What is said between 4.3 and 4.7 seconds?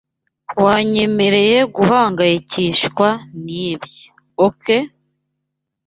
OK?